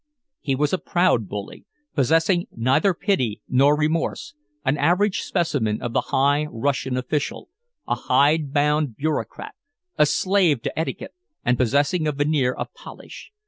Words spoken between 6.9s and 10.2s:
official, a hide bound bureaucrat, a